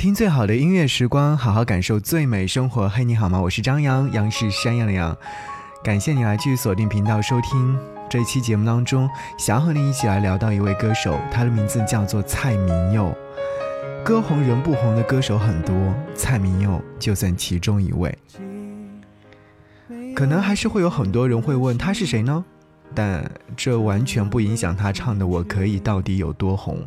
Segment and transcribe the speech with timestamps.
[0.00, 2.88] 听最好的音乐时光，好好感受最美生活。
[2.88, 3.38] 嘿，你好吗？
[3.38, 5.14] 我是张扬，杨是山羊的羊。
[5.84, 9.06] 感谢你来继续锁定频道收听这一期节目当中，
[9.38, 13.14] 想要和你一起来聊到一位歌手，他的名字叫做蔡明佑。
[14.02, 15.76] 歌红人不红的歌手很多，
[16.14, 18.16] 蔡明佑就算其中一位。
[20.16, 22.42] 可能还是会有很多人会问他是谁呢？
[22.94, 26.78] 但这完全不影响他唱的《我可以》到底有多红。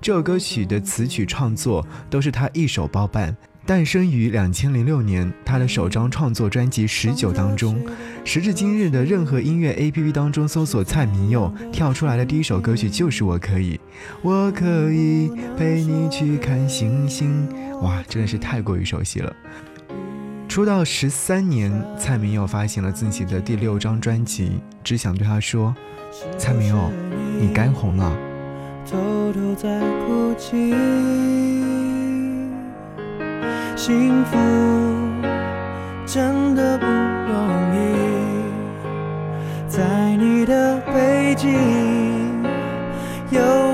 [0.00, 3.36] 这首歌曲的词曲创作都是他一手包办。
[3.66, 7.78] 诞生于两千零六年，他的首张创作专辑《十九》当中。
[8.24, 13.74] 时至今日的任何音乐 APP 当中搜索蔡明佑，跳出来的第一首歌曲就是《我可以》。
[14.22, 17.46] 我可以陪你去看星星。
[17.82, 19.30] 哇，真的是太过于熟悉了。
[20.48, 24.60] 出道十三年，蔡明佑发行了自己的第六张专辑。
[24.82, 25.76] 只想对他说
[26.38, 26.90] ：“蔡明佑，
[27.38, 28.16] 你该红了。”
[28.90, 28.96] 偷
[29.32, 30.74] 偷在哭泣，
[33.76, 34.38] 幸福
[36.06, 37.36] 真的不容
[37.76, 37.78] 易，
[39.68, 41.52] 在你的背景
[43.30, 43.67] 有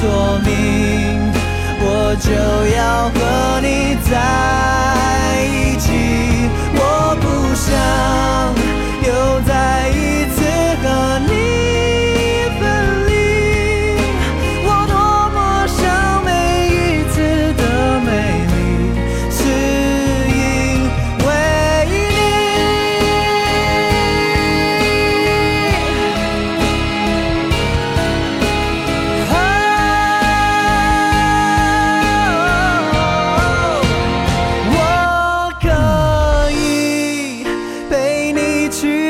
[0.00, 1.30] 说明
[1.82, 2.32] 我就
[2.74, 4.99] 要和你在。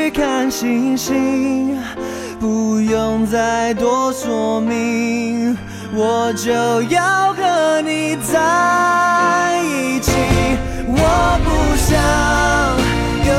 [0.01, 1.77] 去看星星，
[2.39, 5.55] 不用再多说明，
[5.93, 6.51] 我就
[6.89, 10.11] 要和你在一起。
[10.87, 11.93] 我不想
[13.27, 13.31] 又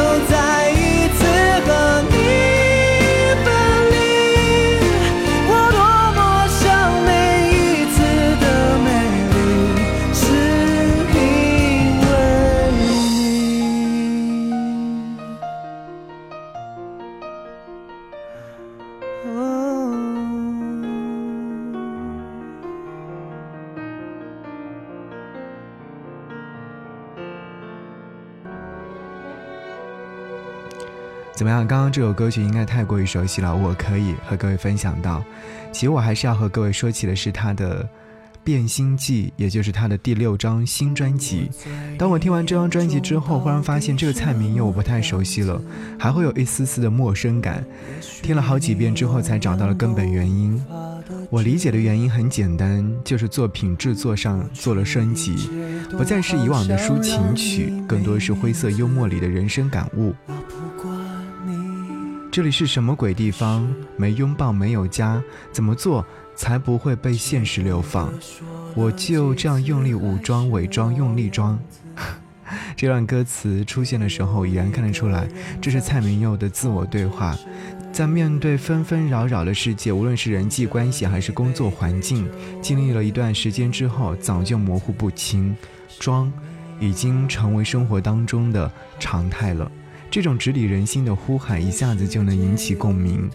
[31.35, 31.67] 怎么样？
[31.67, 35.25] 刚刚这首歌曲应该太过于熟悉了，我可以和各位分享到。
[35.73, 37.83] 其实我还是要和各位说起的是他的
[38.45, 41.51] 《变心记》，也就是他的第六张新专辑。
[41.99, 45.61] 当我听完这张专辑之后，忽然发现这个蔡明佑我不太熟悉了，
[45.99, 47.65] 还会有一丝丝的陌生感。
[48.21, 50.63] 听了好几遍之后，才找到了根本原因。
[51.31, 55.49] 我理解的原因很简单，就是作品制作上做了升级，
[55.91, 60.15] 不再是以往的抒情曲，更多是灰色幽默里的人生感悟。
[62.33, 63.71] 这里是什么鬼地方？
[63.95, 66.03] 没拥抱，没有家，怎么做
[66.35, 68.11] 才不会被现实流放？
[68.75, 71.59] 我就这样用力武装、伪装、用力装。
[72.75, 75.29] 这段歌词出现的时候，已然看得出来，
[75.61, 77.37] 这是蔡明佑的自我对话。
[77.93, 82.27] 在面对纷纷扰扰的世界，无论是人际关系还是工作环境，
[82.63, 85.55] 经历了一段时间之后，早就模糊不清，
[85.99, 86.33] 装
[86.81, 89.71] 已经成为生活当中的常态了。
[90.13, 93.31] 这种直抵人心的呼喊，一下子就能引起共鸣。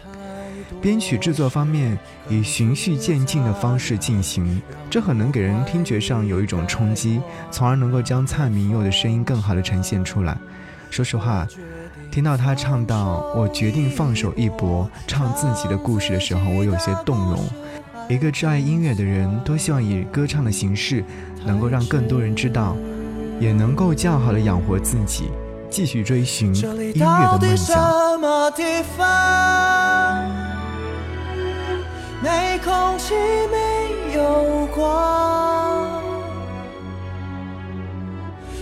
[0.80, 1.98] 编曲制作方面
[2.30, 7.20] 以循序渐进的方式进行，这很能给人听觉上有一种冲击，
[7.50, 10.38] 从而能够将蔡明佑的声音更好的呈现出来。
[10.92, 11.48] 说实话，
[12.12, 17.44] 听到他唱到“我决定放手一搏，唱自己的故事”的时候，我有些动容。
[18.08, 21.04] 一个挚爱音乐的人，多希望以歌唱的形式，
[21.44, 22.78] 能够让更多人知道，
[23.40, 25.32] 也能够较好的养活自己，
[25.70, 26.62] 继续追寻音
[26.94, 28.20] 乐的梦想。
[32.20, 33.14] 没空气，
[33.52, 33.58] 没
[34.18, 36.02] 有光，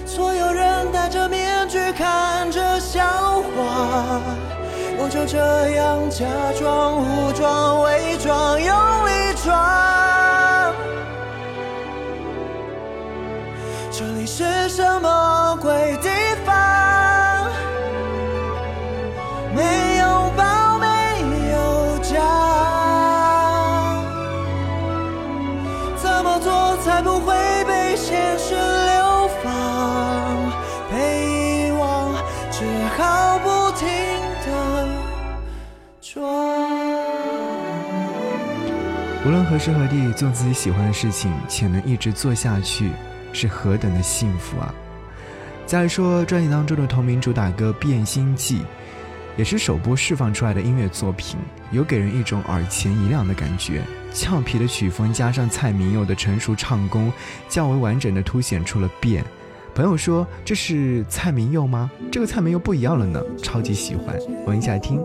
[0.05, 3.01] 所有人戴着面具看着笑
[3.41, 4.19] 话，
[4.97, 5.37] 我就这
[5.71, 6.25] 样假
[6.59, 8.75] 装、武装、伪装、用
[9.07, 9.11] 力
[9.41, 10.73] 装。
[13.89, 16.09] 这里是什么鬼地
[39.25, 42.91] 无论何时何地做自己喜欢的事情，且能一直做下去，
[43.33, 44.71] 是何等的幸福啊！
[45.65, 48.59] 再说专辑当中的同名主打歌《变心记》。
[49.35, 51.39] 也是首播释放出来的音乐作品，
[51.71, 53.81] 有给人一种耳前一亮的感觉。
[54.13, 57.11] 俏皮的曲风加上蔡明佑的成熟唱功，
[57.49, 59.25] 较为完整的凸显出了变。
[59.73, 61.89] 朋友说这是蔡明佑吗？
[62.11, 65.03] 这个蔡明佑不一样了呢，超级喜欢，我们一起来听。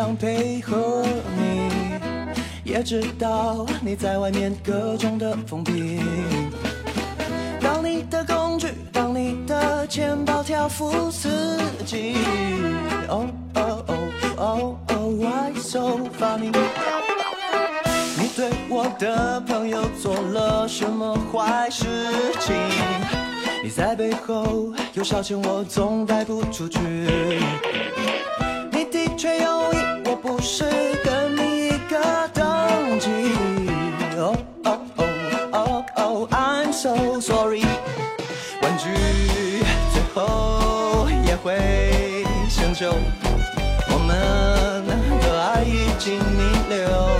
[0.00, 1.04] 想配合
[1.36, 1.68] 你，
[2.64, 6.00] 也知道你在外面各种的风评。
[7.60, 11.28] 当你的工具，当你的钱包挑夫司
[11.84, 12.16] 机。
[13.08, 14.08] Oh oh oh
[14.38, 16.50] oh oh why so funny？
[18.16, 21.84] 你对我的朋友做了什么坏事
[22.40, 22.56] 情？
[23.62, 26.78] 你在背后有消遣我，总带不出去。
[29.16, 29.79] 却有意，我
[30.22, 30.64] 不是
[31.02, 33.08] 跟你一个等级。
[34.18, 35.08] Oh oh oh
[35.52, 37.64] oh oh I'm so sorry。
[38.62, 38.88] 玩具
[39.92, 42.92] 最后也会生锈，
[43.88, 44.84] 我们
[45.20, 47.19] 的爱已经弥留。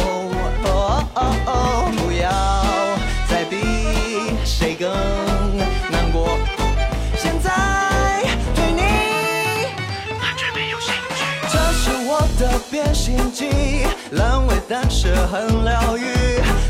[13.11, 13.49] 心记，
[14.13, 16.05] 烂尾但是很疗愈。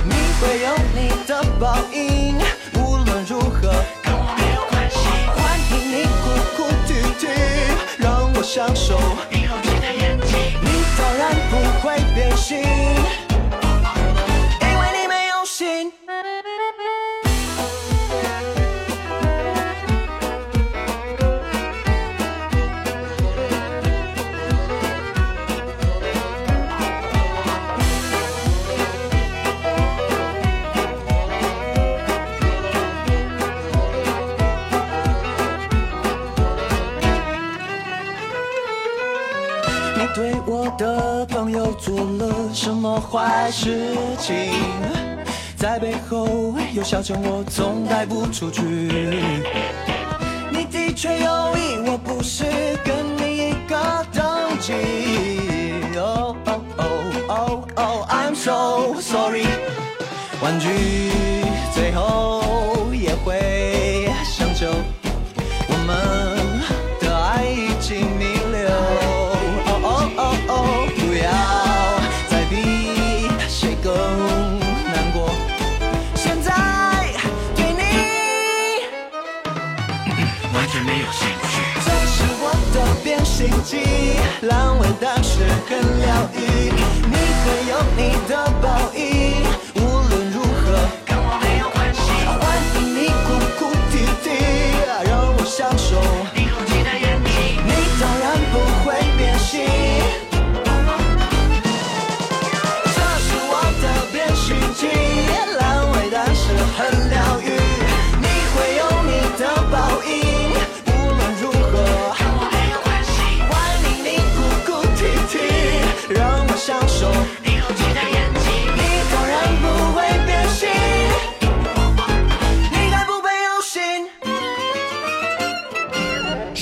[0.04, 2.34] 你会有你的报应，
[2.76, 3.60] 无论如何
[4.02, 4.96] 跟我没有关系。
[5.36, 5.38] 欢
[5.70, 6.22] 迎你哭
[6.56, 7.28] 哭啼啼，
[7.98, 8.98] 让我享受
[43.60, 43.68] 事
[44.18, 44.54] 情？
[45.54, 48.62] 在背后有消遣我，总带不出去。
[50.50, 52.44] 你的确有意，我不是
[52.82, 53.76] 跟你一个
[54.14, 54.72] 等级。
[55.94, 59.44] Oh oh oh oh oh I'm so sorry。
[60.40, 60.68] 玩具
[61.74, 62.29] 最后
[83.62, 83.78] 记，
[84.42, 86.38] 烂尾当时很疗愈。
[87.06, 89.00] 你会有你的报应，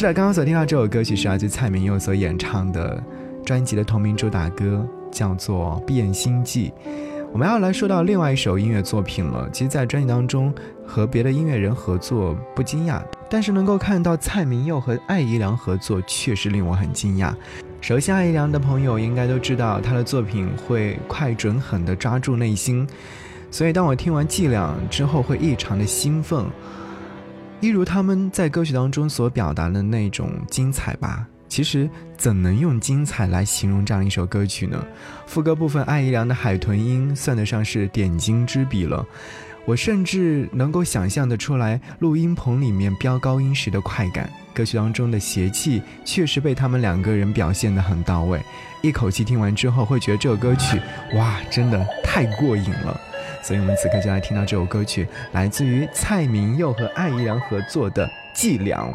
[0.08, 3.02] 的，刚刚所听到这首歌曲是来自蔡明佑所演唱的
[3.44, 6.72] 专辑的同名主打歌，叫做《变心记》。
[7.30, 9.46] 我们要来说到另外一首音乐作品了。
[9.52, 10.50] 其实，在专辑当中
[10.86, 17.34] 和别的音乐人合作不惊讶，但是能够看到蔡明佑和艾怡良合作，确实令我很惊讶。
[17.82, 22.88] 熟悉艾怡良的朋友应该都知道，他的作品会快准狠地抓住内心，
[23.50, 26.46] 所以当我听完《伎俩》之后，会异常的兴奋。
[27.60, 31.26] 一如他们在歌曲当中所表达的那种精彩吧。
[31.48, 34.84] 其实怎能用精彩来形容这样一首歌曲呢？
[35.26, 39.04] 副歌部分，艾怡良的海豚音算得上是点睛之笔了。
[39.64, 44.30] 我甚至能够想象得出来，录音棚里面飙高音时的快感。
[44.54, 48.40] 歌曲当中的邪气确实被他们两个人表现得很到位。
[48.82, 50.80] 一口气听完之后，会觉得这首歌曲，
[51.14, 53.00] 哇，真的太过瘾了。
[53.42, 58.92] 所以我们此刻就来听到这首歌曲，来自于蔡明佑和艾怡良合作的《伎俩》。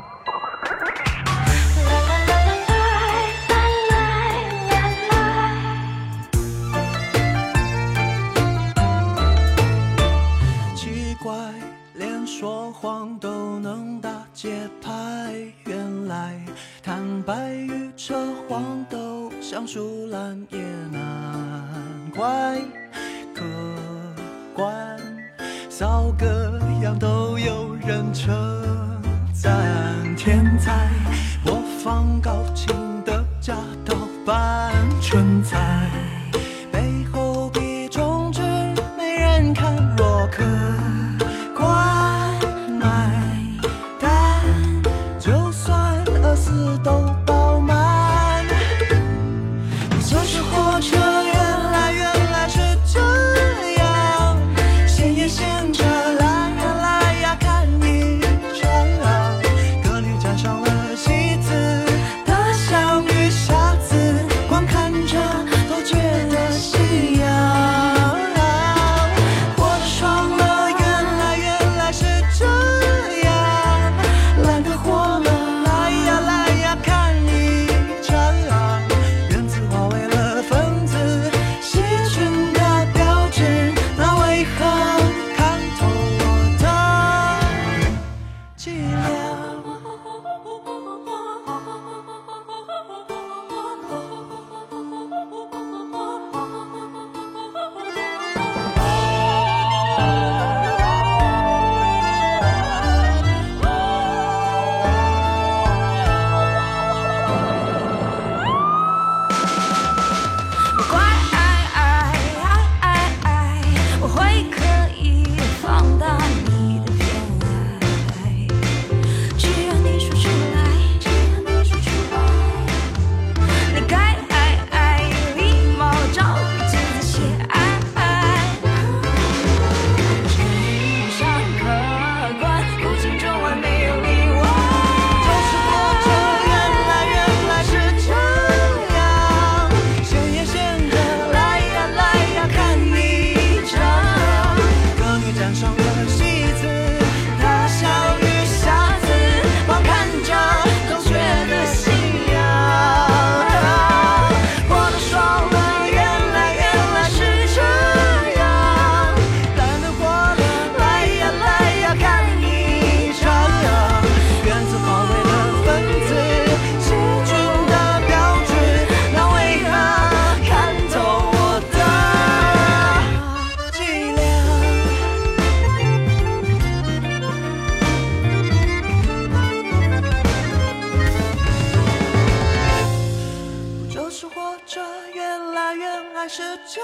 [186.24, 186.80] 还是这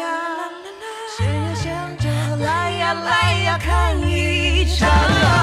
[0.00, 0.50] 样，
[1.18, 2.08] 闲言闲着，
[2.42, 5.33] 来呀来呀看一场。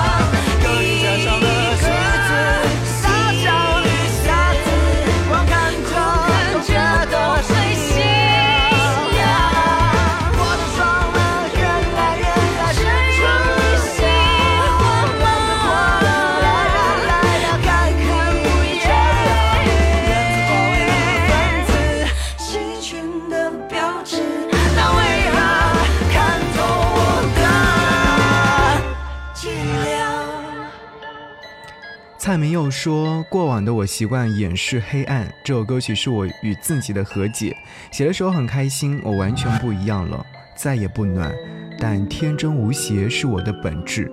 [32.31, 37.53] 蔡明又说：“过往的我习惯掩饰黑暗，这首歌曲是我与自己的和解。
[37.91, 41.29] 写的时候很开心，我完全不一样了，再也不暖，
[41.77, 44.09] 但天真无邪是我的本质。”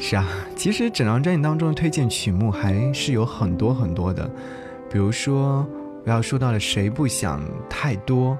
[0.00, 4.26] 是啊，其实整张专辑当中的推荐曲目还是有很多很多的，
[4.90, 5.68] 比如说
[6.06, 8.32] 我要说到的《谁不想太多》。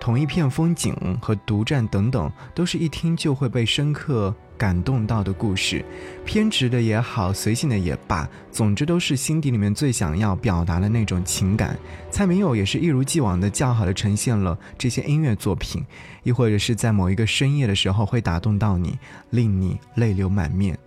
[0.00, 5.84] 同一片风景和独占等等，都是一听就会被深刻感动到的故事。
[6.24, 11.76] 偏执的也好，随性的也罢，总之都是心底里面最想要表达的那种情感。
[12.10, 15.84] 蔡明友也是一如既往的较好的呈现了这些音乐作品，
[16.22, 18.98] 亦或者是在某一个深夜的时候会打动到你，
[19.30, 20.78] 令你泪流满面。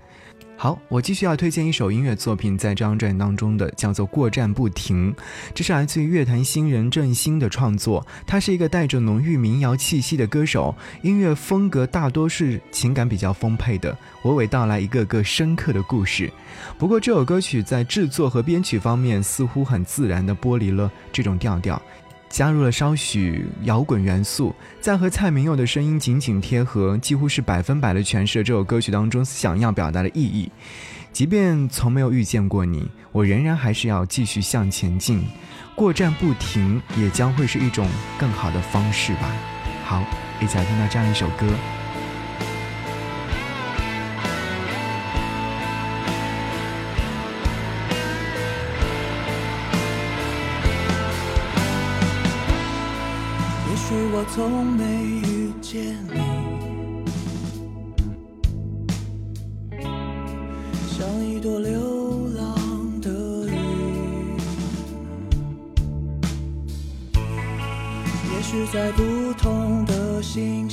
[0.61, 5.13] 好，我继续要推荐一首音乐作品，在这张专辑当中的叫做《过站不停》，
[5.55, 8.05] 这是来自于乐坛新人郑兴的创作。
[8.27, 16.29] 他是一个带着浓郁民谣气息的歌手，音乐风格大多是情感比较丰沛的，娓娓道来一个个深刻的故事。
[16.77, 21.81] 不过这首歌曲在制作和编曲方面似乎很自然地剥离了这种调调。
[22.29, 30.51] 加入了稍许摇滚元素，在和蔡明佑的声音紧紧贴合，几乎是百分百的诠释了这首歌曲当中想要表达的意义。
[31.11, 35.25] 即便从没有遇见过你，我仍然还是要继续向前进，
[35.73, 37.87] 过站不停，也将会是一种
[38.19, 39.31] 更好的方式吧。
[39.83, 40.03] 好，
[40.39, 41.47] 一起来听到这样一首歌。
[54.11, 54.83] 我从没
[55.29, 56.19] 遇见你，
[60.87, 63.09] 像一朵流浪的
[63.47, 63.53] 云。
[68.33, 69.01] 也许在不
[69.33, 70.68] 同的星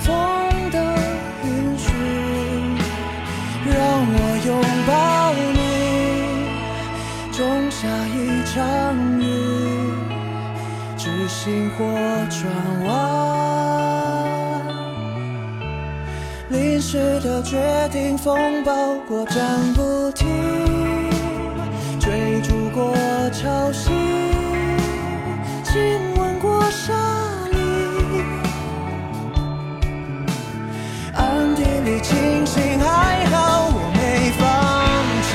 [0.00, 0.78] 风的
[1.44, 1.86] 允许，
[3.66, 3.76] 让
[4.10, 4.48] 我拥
[4.86, 4.90] 抱
[5.52, 5.58] 你，
[7.32, 7.38] 种
[7.70, 7.78] 下
[8.14, 8.56] 一场
[9.20, 9.22] 雨，
[10.96, 11.76] 执行或
[12.30, 12.40] 转
[12.86, 12.88] 弯，
[16.48, 17.58] 临时的决
[17.92, 18.72] 定，风暴
[19.06, 20.26] 过站不停。
[22.00, 22.94] 追逐过
[23.32, 23.90] 潮汐，
[31.88, 34.42] 暗地里庆幸还好我没放
[35.22, 35.28] 弃。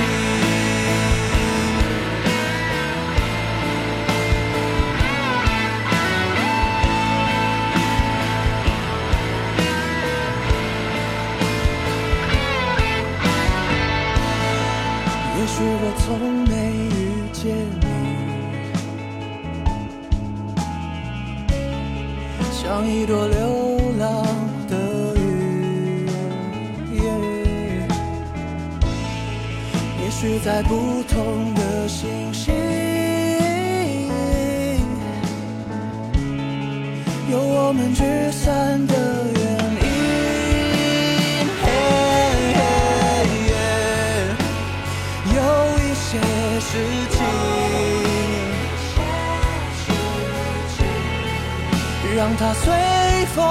[15.36, 16.08] 也许我从
[16.48, 16.94] 没遇。
[17.34, 17.86] 见你，
[22.54, 23.28] 像一朵
[30.24, 32.54] 许在不同的星星，
[37.30, 38.96] 有我们聚散的
[39.36, 39.44] 原
[39.84, 39.86] 因。
[45.36, 45.40] 有
[45.76, 46.18] 一些
[46.62, 46.72] 事
[47.10, 47.20] 情。
[52.16, 52.72] 让它随
[53.36, 53.44] 风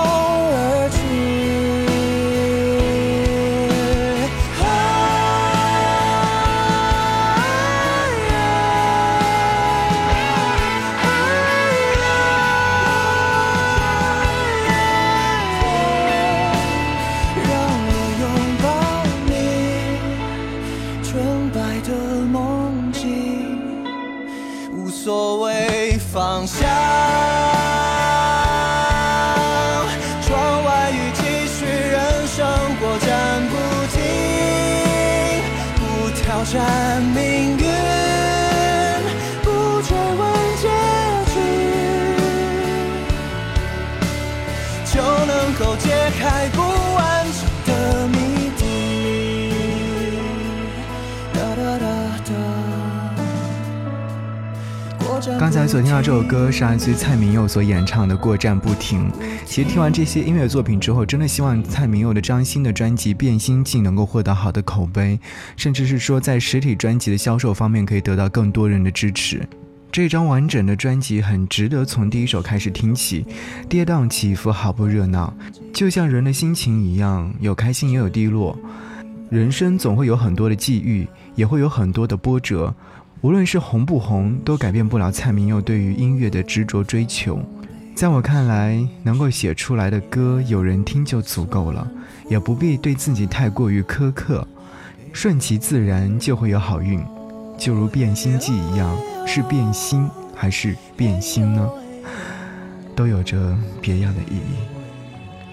[45.52, 47.26] 能够解开不完
[47.66, 48.64] 整的谜底。
[55.38, 59.10] 刚才所听到这首歌是来自于蔡明佑所演唱的《过站不停》。
[59.44, 65.20] 其实听完这些音乐作品之后，真的希望蔡明佑的张新的专辑《变心记》能够获得好的口碑，
[65.56, 69.46] 甚至是说在实体专辑的销售方面可以得到更多人的支持。
[69.92, 73.26] 这张完整的专辑很值得从第一首开始听起，
[73.68, 75.34] 跌宕起伏，毫不热闹，
[75.70, 78.58] 就像人的心情一样，有开心也有低落。
[79.28, 82.74] 人生总会有很多的际遇，也会有很多的波折。
[83.20, 87.38] 无论是红不红，都改变不了蔡明佑对于音乐的执着追求。
[87.94, 91.86] 在我看来，能够写出来的歌有人听就足够了，
[92.30, 94.48] 也不必对自己太过于苛刻，
[95.12, 96.98] 顺其自然就会有好运。
[97.58, 101.68] 就如变心计一样，是变心还是变心呢？
[102.94, 104.56] 都有着别样的意义。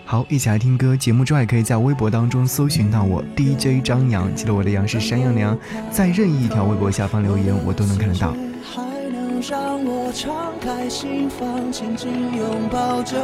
[0.06, 0.98] 好，一起来听歌。
[0.98, 5.58] 节目之外，可以在微博当中搜寻到我 DJ 张扬，记得我的杨是山羊的羊，
[5.92, 8.34] 在任意一条微博下方留言，我都能看得到。
[8.74, 8.82] 还
[9.14, 13.16] 能让我敞开心房，紧紧拥抱着。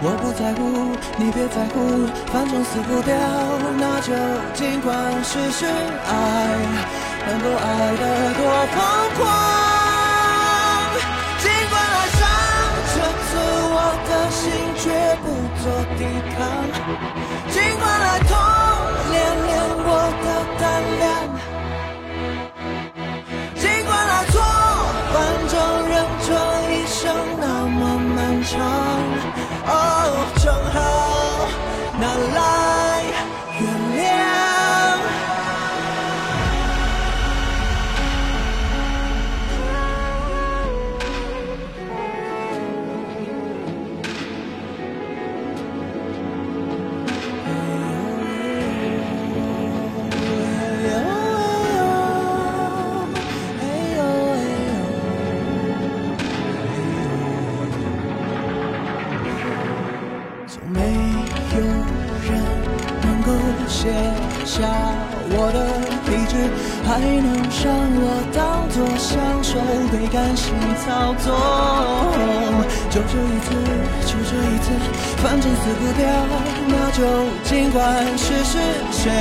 [0.00, 3.14] 我不在乎，你别在乎，反正死不掉，
[3.78, 4.14] 那就
[4.54, 5.66] 尽管试试
[6.08, 6.56] 爱，
[7.28, 8.04] 能够爱得
[8.38, 8.76] 多疯
[9.18, 9.20] 狂。
[11.38, 12.20] 尽管爱上，
[12.94, 13.30] 这次
[13.70, 13.76] 我
[14.08, 14.40] 的心
[14.78, 14.84] 绝
[15.22, 15.24] 不
[15.60, 15.64] 做
[15.98, 16.00] 抵
[16.32, 16.36] 抗。
[64.48, 64.64] 下
[65.28, 65.60] 我的
[66.08, 66.32] 地址，
[66.88, 67.68] 还能让
[68.00, 69.60] 我当做享受
[69.92, 71.28] 被感性操纵。
[72.88, 73.46] 就这一次，
[74.08, 74.72] 就这一次，
[75.18, 76.08] 反正死不掉，
[76.66, 77.04] 那就
[77.44, 77.76] 尽管
[78.16, 78.56] 试试，
[78.90, 79.12] 谁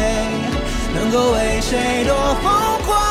[0.95, 2.47] 能够为谁多疯
[2.87, 3.06] 狂？